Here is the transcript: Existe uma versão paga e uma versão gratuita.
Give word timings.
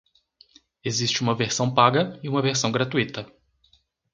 Existe 0.83 1.21
uma 1.21 1.35
versão 1.35 1.71
paga 1.71 2.19
e 2.23 2.27
uma 2.27 2.41
versão 2.41 2.71
gratuita. 2.71 3.31